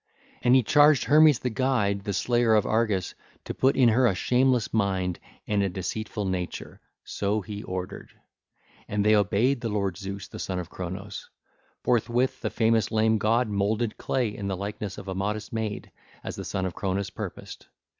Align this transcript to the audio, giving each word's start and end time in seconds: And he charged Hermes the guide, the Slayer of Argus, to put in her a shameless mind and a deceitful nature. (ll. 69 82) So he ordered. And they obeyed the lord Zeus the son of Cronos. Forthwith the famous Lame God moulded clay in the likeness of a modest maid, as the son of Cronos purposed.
And 0.41 0.55
he 0.55 0.63
charged 0.63 1.03
Hermes 1.03 1.37
the 1.37 1.51
guide, 1.51 2.01
the 2.05 2.13
Slayer 2.13 2.55
of 2.55 2.65
Argus, 2.65 3.13
to 3.45 3.53
put 3.53 3.75
in 3.77 3.89
her 3.89 4.07
a 4.07 4.15
shameless 4.15 4.73
mind 4.73 5.19
and 5.45 5.61
a 5.61 5.69
deceitful 5.69 6.25
nature. 6.25 6.81
(ll. 7.03 7.03
69 7.03 7.03
82) 7.03 7.03
So 7.05 7.41
he 7.41 7.61
ordered. 7.63 8.11
And 8.87 9.05
they 9.05 9.15
obeyed 9.15 9.61
the 9.61 9.69
lord 9.69 9.97
Zeus 9.97 10.27
the 10.27 10.39
son 10.39 10.57
of 10.57 10.71
Cronos. 10.71 11.29
Forthwith 11.83 12.41
the 12.41 12.49
famous 12.49 12.91
Lame 12.91 13.19
God 13.19 13.47
moulded 13.49 13.95
clay 13.99 14.35
in 14.35 14.47
the 14.47 14.57
likeness 14.57 14.97
of 14.97 15.07
a 15.07 15.13
modest 15.13 15.53
maid, 15.53 15.91
as 16.23 16.35
the 16.35 16.45
son 16.45 16.65
of 16.65 16.73
Cronos 16.73 17.11
purposed. 17.11 17.67